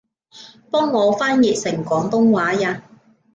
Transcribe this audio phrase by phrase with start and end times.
[0.71, 2.81] 幫我翻譯成廣東話吖